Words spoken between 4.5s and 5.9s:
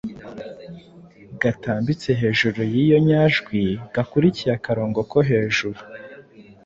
akarongo ko hejuru.